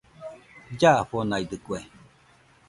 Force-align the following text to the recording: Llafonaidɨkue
Llafonaidɨkue 0.79 1.77